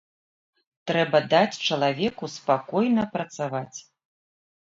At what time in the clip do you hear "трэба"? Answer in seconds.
0.91-1.17